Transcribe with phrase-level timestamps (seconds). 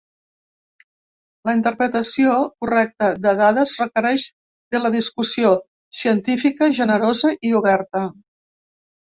[1.49, 4.25] La interpretació correcta de dades requereix
[4.77, 5.53] de la discussió
[6.01, 8.05] científica generosa i oberta.